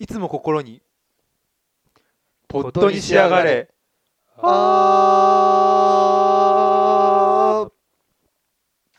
[0.00, 0.80] いつも心に
[2.46, 3.68] ポットに仕上がれ。
[4.36, 7.72] あー。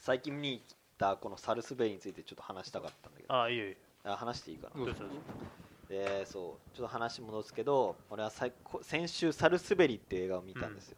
[0.00, 0.64] 最近見に行っ
[0.96, 3.34] たこのサルスベリについてちょっと話したかったんだけど。
[3.34, 4.80] ああいいよいいよあ話していいかな？
[4.80, 5.16] うんどうぞどうぞ。
[5.90, 6.76] でそう。
[6.76, 10.96] ちょっと話戻すけど俺はさいこ先週「サルスベリ」っていう映画を見たんですよ、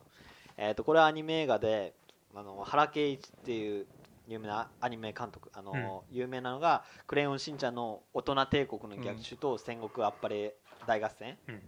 [0.56, 1.92] えー、とこれはアニメ映画で
[2.36, 3.86] あの原敬一っていう
[4.28, 10.54] 有名なアニメ監督あの、有名なのが「クレヨンしんちゃん」の「大人帝国の逆襲」と「戦国あっぱれ
[10.86, 11.62] 大合戦」うん。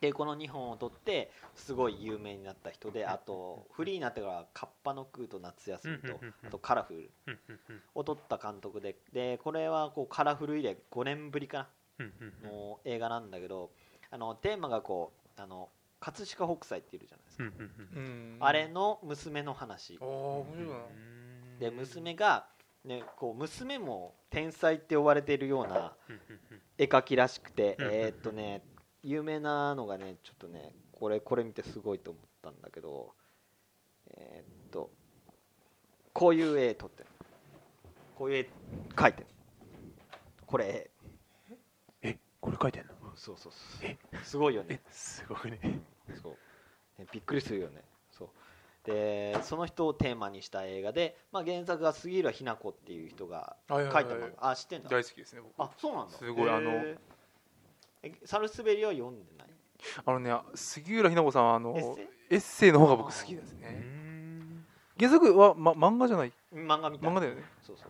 [0.00, 11.68] でこの2本を取ってすごい有名になった人であとフリーになってから「カッパの空と夏休み」とあと「カラフルうんうんうん」を取った監督ででこれはこうカラフル以来5年ぶりか
[11.98, 12.06] な
[12.42, 13.70] の映画なんだけど
[14.10, 15.68] あのテーマがこうあの
[16.00, 18.38] 葛飾北斎っているじゃないですか、うんうんうんうん。
[18.40, 19.98] あれの娘の話。
[20.00, 20.74] ああ面白いな
[21.60, 22.46] で娘が、
[22.84, 25.94] ね、こう娘も天才って呼ばれているような
[26.78, 28.62] 絵描きらしくて、うんえーっとね
[29.02, 33.12] 有名なのがねちょっとねこれこれ見てすごいと思ったんだけど
[34.16, 34.90] えーっと
[36.12, 37.08] こういう絵撮ってる。
[38.16, 38.50] こういう絵
[38.96, 39.26] 描いてる。
[40.44, 40.90] これ。
[42.02, 42.90] えこれ書いてんの？
[43.14, 43.88] そうそうそう。
[43.88, 43.96] え？
[44.24, 44.80] すごいよね。
[44.84, 45.80] えすごいね。
[46.20, 46.32] そう、
[46.98, 47.82] ね、びっくりするよね。
[48.10, 48.28] そう
[48.84, 54.50] でその人をテーマにした映画で、まあ、原作が杉浦日奈子っていう人が書いた漫画。
[54.50, 54.88] あ知ってんだ。
[54.88, 55.52] 大好きですね僕。
[55.58, 56.16] あそうなんだ。
[56.16, 56.70] すごいあの
[58.02, 59.48] えサルスベリは読んでない？
[60.04, 61.98] あのね杉浦日奈子さんはあの
[62.30, 62.72] エッセイ？
[62.72, 64.64] の方が僕好きですうねん
[64.98, 66.32] 原作は、ま、漫画じゃない？
[66.54, 67.42] 漫画みたい漫画だよね。
[67.62, 67.88] そうそう。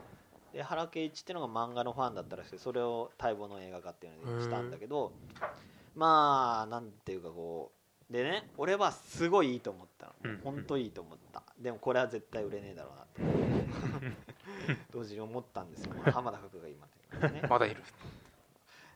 [0.53, 5.13] で原敬一っていうのが漫画のファンだったらしくてそれを待望の映画化っていうのにしたんだけど
[5.95, 7.80] まあなんていうかこう
[8.11, 10.41] でね俺はすごいいいと思ったの、うん。
[10.43, 11.43] 本当いいと思った。
[11.61, 14.17] でもこれは絶対売れねえだろうなって。
[14.93, 15.95] 同時に思ったんですよ。
[16.07, 16.87] 浜田福が今
[17.31, 17.43] ね。
[17.49, 17.83] まだいる。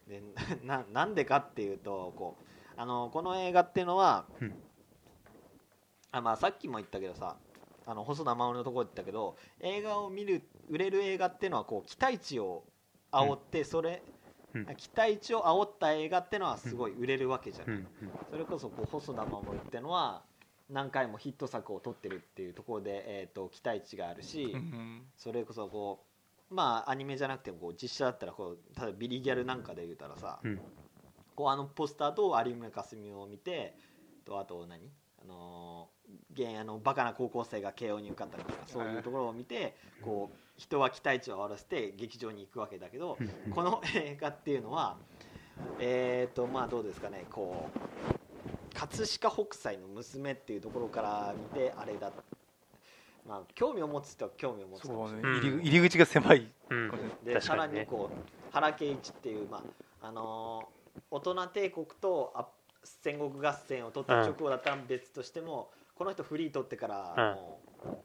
[0.09, 0.21] で
[0.65, 2.45] ななんでかっていうとこう
[2.77, 4.55] あのこの映画っていうのは、うん。
[6.11, 7.37] あまあ、さっきも言ったけどさ
[7.87, 12.65] あの細田守のところ言ったけど映画を見る売れる映画っていうのはこう期待値を
[13.11, 14.24] 煽って、それうん
[14.77, 17.87] 期待値を煽った映画ってのはすごい売れるわけじゃん、うんうん。
[18.31, 20.23] それこそこう細田守ってのは
[20.71, 26.05] 何回もヒット作を撮ってるっていうところで、えー、と期待値があるし、うんそれこそこ
[26.51, 30.61] うまあアニメじゃなくてもこう実写だったらこう例えばビリギャルなんかで言うたらさ、うん。
[31.35, 33.75] こうあのポスターと有村架純を見て
[34.25, 34.89] とあと何？
[35.23, 35.95] あのー
[36.35, 43.53] 現あのバカな高校生が慶応に受かったりとかそういうところを見てこう人は期待値を割らせて劇場に行くわけだけどうん。
[43.53, 44.97] この映画っていうのは
[45.79, 52.11] えーとまあどうですかねこう葛飾北斎の娘っていうところから見てあれだ
[53.27, 55.41] まあ興味を持つ人は興味を持つかもしれない。
[55.41, 55.49] そうね。
[55.49, 56.47] 入り入り口が狭い。
[56.71, 56.91] うん。
[57.25, 57.81] でさらにね。
[57.81, 59.63] にこう原敬一っていう、ま
[60.03, 60.75] ああのー
[61.11, 62.47] 大人帝国とあ
[62.85, 67.35] 戦国合戦を取った直後だったら別としても、この人フリー取ってから、うん。
[67.35, 67.64] もう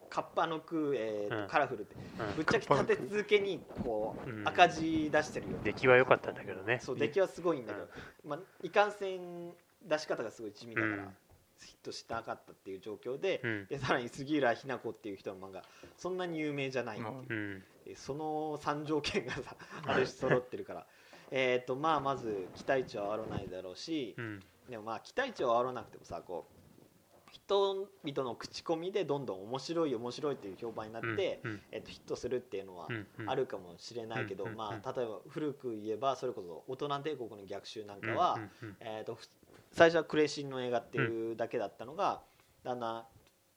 [0.10, 1.48] カッパの空、えーとうん。
[1.48, 1.96] カラフルって。
[1.96, 2.36] うん。
[2.36, 4.48] ぶっちゃけ立て続けにこう、うん。
[4.48, 6.80] 赤字出してるよ、出来は良かったんだけどね。
[6.82, 7.88] そう出来はすごいんだけど、
[8.26, 9.52] まあ、いかんせん
[9.86, 11.16] 出し方がすごい地味だから、うん。
[11.62, 13.66] ヒットしなかったっていう状況で,、うん。
[13.68, 15.64] でさらに杉浦日奈子っていう人の漫画
[15.98, 17.16] そんなに有名じゃないっていう。
[17.30, 17.64] うん。
[17.86, 20.86] えその3条件がさあるし揃ってるから。
[21.32, 24.44] えっとまあまず期待値は上がらないだろうしうん。
[24.70, 26.59] でもまあ期待値は上がらなくてもさこう
[27.50, 32.88] 人々の口コミでどんどん面白い面白いっていう評判になって、うんえっとヒットするっていうのは
[33.26, 38.40] あるかもしれないけど、うんまあ例えば古く言えばそれこそ大人帝国の逆襲なんかは、
[38.80, 39.28] えー、とふ
[39.72, 42.22] 最初はクレイシンの映画っていうだけだったのが、
[42.64, 43.04] だんだん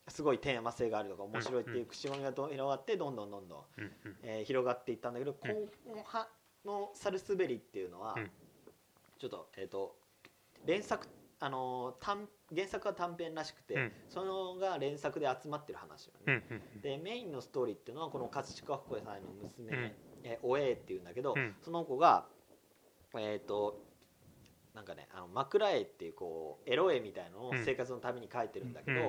[0.08, 3.60] すごいテーマ性があるとか面白いっていう口コミが広がってどんどんどんどん、
[4.22, 5.48] えー広がっていったんだけど、うん。
[5.48, 5.68] こ
[6.64, 8.30] のサルスベリっていうのは、うん。
[9.18, 9.96] ちょっとえっ、と
[10.64, 11.06] 連作
[11.44, 13.92] あのー短原作は短編らしくて、うん。
[14.08, 19.92] そのが連作で集まってる話よね、うんうんでメインのストーリーっていうのはこの葛飾北斎の娘、うん。
[20.22, 21.54] えーおえっていうんだけど、うん。
[21.62, 22.26] その子が
[23.18, 23.82] えっ、と
[24.72, 27.64] なんかねあの枕絵っていうこうエロ絵みたいのをうん。
[27.64, 29.08] 生活のために描いてるんだけど、うん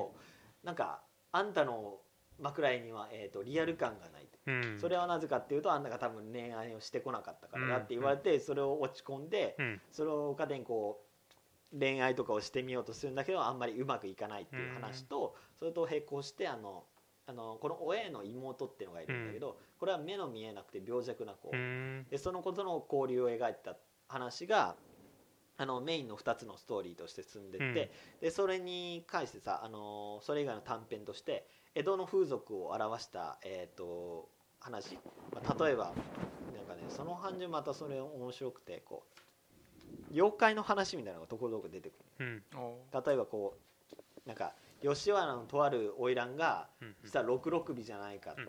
[0.64, 1.98] なんかあんたの
[2.40, 4.78] 枕絵には、えー、とリアル感がないうん。
[4.80, 9.80] それはなぜかっていうとあんたが多分恋愛をしてこなかったからだって言われてそれを落ち込んでうん。
[9.90, 11.13] それを糧にこう
[11.72, 16.84] 恋愛とかをしてみようとするんだけどあんまりうまくいかないっていう話とそれと並行してあの
[17.26, 21.50] あのこの親の妹っていうのがいるんだけどこれは目の見えなくて病弱な子。
[21.52, 22.06] うん。
[22.10, 23.76] でその子との交流を描いた
[24.08, 24.76] 話が
[25.56, 34.28] あのメインの2つのストーリーとして進んでって、でそれに関してさあのそれ以外の短編として江戸の風俗を表した、えー、と
[34.60, 34.98] 話、
[35.32, 35.92] まあ、例えば
[36.54, 39.20] なんかねその感じまたそれ面白くてこう
[40.14, 42.26] 妖怪の話みたいなのがところどころ出てくる。
[42.26, 42.42] うん。
[42.92, 43.58] あ例えばこ
[43.92, 46.94] うなんか吉原のとある花魁がうん。
[47.02, 48.44] 実は六六尾じゃないかってい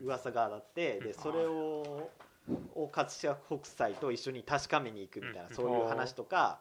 [0.00, 2.10] う噂があってでそれを
[2.74, 5.54] を葛飾北斎と一緒に確かめに行くみたいなうん。
[5.54, 6.60] そういう話とか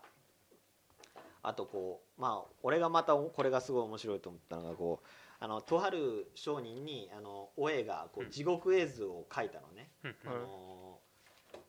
[1.44, 5.08] あとこうまあ俺がまたこれがすごい面白いと思ったのがこう
[5.44, 8.32] あのとある商人にあのお絵がこううん。
[8.32, 9.90] 地獄絵図を描いたのね。
[10.04, 10.16] うん。
[10.26, 10.91] あの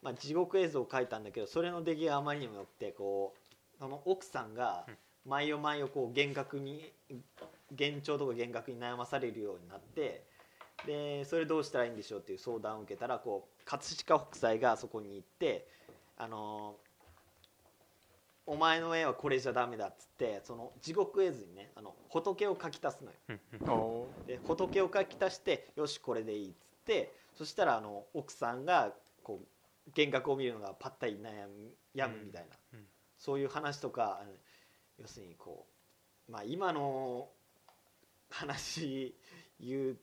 [0.02, 4.84] まあ、地獄絵図を描いたんだけどそれの出来があまりにもよくてこうその奥さんが
[5.26, 6.92] 毎夜毎夜こう幻覚に
[7.70, 10.24] 幻聴とか幻覚に悩まされるようになって
[10.86, 15.66] でそれどうしたらいいんでしょうっていう相談を受けたらこう葛飾北斎がそこに行って
[16.18, 16.74] あの
[18.44, 24.06] お前の絵はこれじゃダメだっつってその地獄絵図にねあの仏を描き足すのよ。
[24.26, 29.46] で仏を描き足してよしこれでいいっつってそしたらあの奥さんがこう
[29.88, 32.78] 幻覚を見るのがパッタリ悩むやむみたいな、うん。
[32.80, 32.86] うん。
[33.18, 34.22] そういう話とか
[34.98, 35.66] 要するにこ
[36.28, 37.28] うまあ今の
[38.30, 39.14] 話
[39.60, 39.96] 言う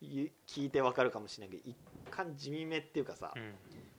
[0.00, 1.76] 聞いてわかるかもしれないけど一
[2.10, 3.54] 貫地味めっていうかさ、うん。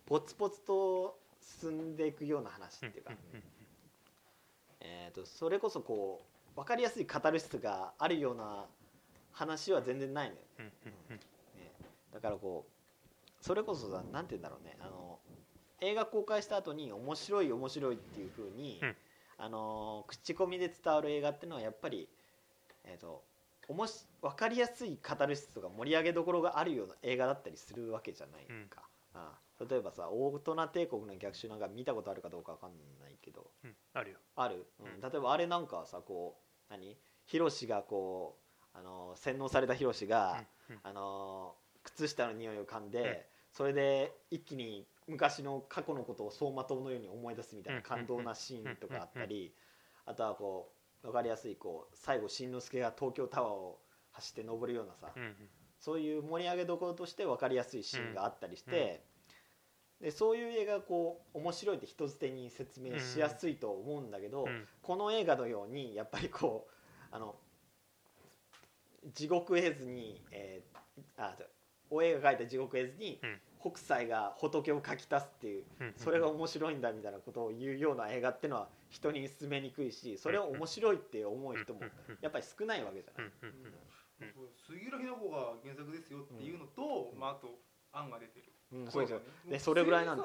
[0.06, 3.44] ポツポツと進んでいくような話っていうか、うん
[4.79, 6.21] えー、とそれこそこ
[6.53, 8.65] う分かりやすいカタルシスがあるような
[9.31, 10.41] 話は全然ないのよ、
[11.09, 11.19] ね、
[12.13, 12.76] だからこう
[13.42, 14.78] それこそさなんて言うんだろうね。
[14.80, 15.19] あの
[15.80, 18.95] 映画公開した後に面白い面白いっていう風に、うん。
[19.39, 22.10] あの口コミで伝わる映画っていうのはやっぱり、
[22.84, 23.24] えー、と
[23.68, 28.81] おもし分かりやすいカタルシスとか盛り上げどころがあるような映画だったりするわけじゃないか、
[29.13, 29.66] ああ。
[29.69, 33.51] 例えばさ大人帝国の逆襲なんか見たことあるかどうかわかんないけど。
[33.63, 33.75] うん。
[33.94, 34.18] あるよ。
[34.36, 34.86] ある、うん。
[34.88, 35.01] うん。
[35.01, 36.39] 例えばあれなんかはさこ
[36.69, 36.98] う何？
[37.28, 38.39] ヒロシがこ
[38.74, 40.75] うあの洗脳されたヒロシが、うん。
[40.75, 40.81] うん。
[40.81, 41.54] あの
[41.88, 49.54] 靴下の匂いを噛んで、それで一気に昔の過去のことを走馬灯のように思い出すみたいな感動なシーンとかあったり、
[50.06, 50.72] あとはこ
[51.04, 53.80] う分かりやすいこう最後しんのすけが東京タワーを
[54.12, 55.13] 走って登るようなさ、
[55.80, 59.04] そういう盛り上げどころとして分かりやすいシーンがあったりして、
[60.01, 64.68] でそういう映画がこう面白いって人捨てに説明しやすいと思うんだけど、うん。
[64.84, 67.36] この映画のようにやっぱりこうあの
[69.13, 70.62] 地獄絵図に、え
[71.18, 71.36] あ
[71.89, 73.39] お絵が描いた地獄絵図に、うん。
[73.60, 81.81] 北斎が仏を描き足すっていううんそれが面白いんだみたいなことを言うような映画っていうのは人に勧めにくいしそれを面白いって思う人も
[82.22, 83.31] やっぱり少ないわけじゃない。
[84.66, 87.60] 杉浦日奈子が原作ですよっていうのと、まあ、あと
[87.94, 89.51] 案が出てる、うんそうそうね。
[89.51, 90.24] でそれぐらいなんだ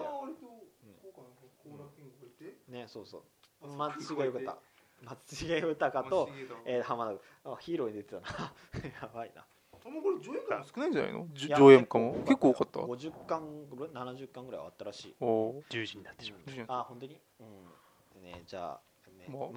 [2.69, 3.19] ねそうそ
[3.63, 3.69] う。
[3.77, 4.59] 松重豊
[5.03, 6.31] 松重豊と、
[6.65, 7.13] えー、浜
[7.45, 8.53] 田あヒーローに出てたな。
[9.03, 9.45] やばいな
[9.85, 11.27] あもうこれ上映会も少ないんじゃないの？
[11.35, 12.15] 上映会も？
[12.25, 15.15] 結構多かった？50巻ぐらい70巻ぐらいあったらしい。
[15.21, 17.21] おお10時になってしまうー、あ本当に？
[17.41, 18.23] うん。
[18.23, 18.81] でねじゃあ、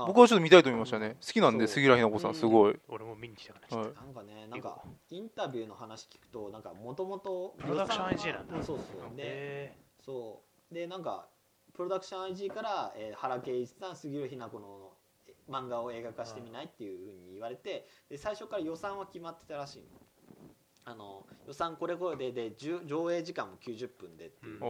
[0.06, 1.18] 僕はちょっと見たいと思いましたね。
[1.25, 3.94] 好きなんで杉浦日奈子さんすごい、俺も見に来たくなっちゃっはい。
[3.95, 8.63] なんかねなんかインタビューの話聞くとなんかもともとプロダクション IG なんだ。
[8.63, 8.83] そうそ
[9.13, 9.16] う。
[9.16, 10.74] でへそう。
[10.74, 11.28] でなんか
[11.74, 14.94] プロダクション IG から、えー原敬一さん杉浦日奈子の
[15.28, 19.86] え漫画を映画化してみないっていうふうに言われてで最初から予算は決まってたらしいの
[20.85, 24.69] あの予算これこれでで上映時間も90分でって言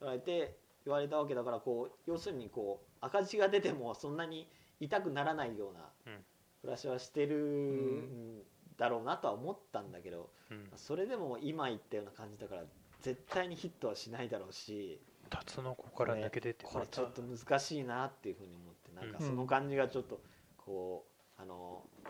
[0.00, 4.48] われて言われたわけだからこう要するにこう赤字が出てもそんなに
[4.80, 6.24] 痛くならないようなうん。
[6.64, 8.42] 暮らしはしてるん
[8.78, 10.30] だろうなとは思ったんだけど
[10.76, 12.62] それでも今言ったような感じだから
[13.02, 14.98] 絶対にヒットはしないだろうし
[15.28, 19.26] タツノコから抜けてこれちょっと難しいなっていうふうに思ってなんかうん。
[19.26, 20.20] その感じがちょっと
[20.56, 21.13] こう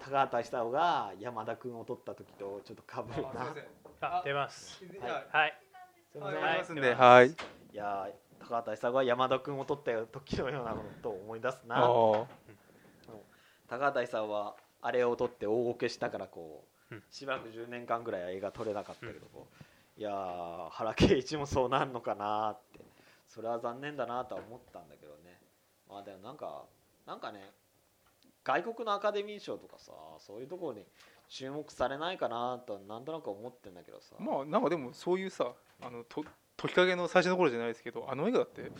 [0.04, 3.54] 高畑勲が山田君を取った時とちょっとかぶるな。
[4.00, 4.84] あ出ます。
[5.00, 5.26] はい。
[5.30, 5.54] はい。
[6.12, 6.20] すい。
[6.20, 6.58] ませんはい。
[6.58, 6.72] ます。
[6.72, 7.28] んではい。
[7.28, 7.32] い
[7.72, 11.80] やー高畑勲が山田君を取った時のようなことを思い出すな。
[11.80, 12.26] 高
[13.68, 19.48] 畑勲はあれを取って大ごけしたからこう、うんしばらく10年間ぐらい映画撮れなかったけど、こ
[19.96, 22.84] ういやー原敬一もそうなんのかなって。
[23.26, 25.40] それは残念だなとは思ったんだけどね。
[25.88, 26.66] まあでもなんか
[27.06, 27.50] なんかね
[28.44, 30.86] 外国のアカデミー賞とかさそういうところに
[31.28, 36.24] 注目されないかなとはなんとなく思ってんだけどさ、まあなんかでもそういうさあのと
[36.56, 38.70] 時影の最初の頃じゃないですけどあの映画だって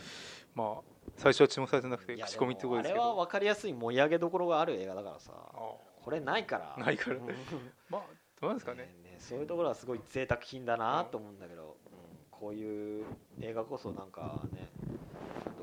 [0.53, 0.81] まあ
[1.17, 3.03] 最初は注目されてなくて口コミってところですけど。
[3.03, 6.75] あれは分かりやすい盛り上げどころがある映画だからさあこれないから。
[6.83, 7.17] ないから。
[7.17, 7.25] うん。
[7.89, 8.01] まあ
[8.39, 8.95] どうなんですかね。
[9.03, 11.95] ねそういうところはすごい贅沢品だなと思うんだけど、うん
[12.39, 13.05] こういう
[13.39, 14.69] 映画こそなんかね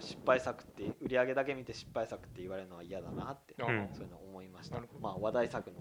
[0.02, 3.88] 失敗作って売り上げだけ見て失敗作って言われるのは嫌だなって、あうん。
[3.94, 4.80] そういうの思いました。
[5.00, 5.76] まあ話題作の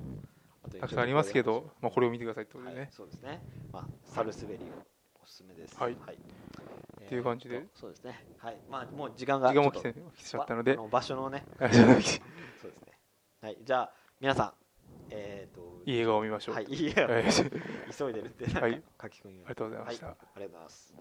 [0.79, 3.41] たくさんありますけど、まあ、これを見てくださいってことではいね、そうですね、
[3.73, 4.67] まあ、サルスベリを
[5.23, 5.75] おすすめです。
[5.77, 5.97] はい。
[7.01, 7.65] えっていう感じで。
[7.73, 8.25] そうですね。
[8.37, 8.57] はい。
[8.69, 10.77] まあもう時間が時間も来て来ちゃったので。
[10.89, 11.43] 場所のね。
[11.59, 12.21] はいそうです
[12.63, 12.99] ね。
[13.41, 13.57] はい。
[13.63, 14.53] じゃあ皆さん
[15.09, 16.55] えっ、といい映画を見ましょう。
[16.55, 17.23] はいいい映画はい。
[17.97, 18.83] 急いでるってはい。
[19.01, 20.05] 書き込みがありがとうございました。
[20.07, 20.93] はい、ありがとうございます